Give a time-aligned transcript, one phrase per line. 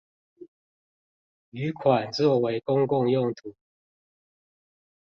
[1.53, 3.53] 餘款作為公共用途